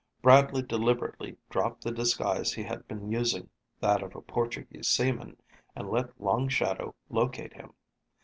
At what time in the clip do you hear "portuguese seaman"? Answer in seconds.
4.21-5.37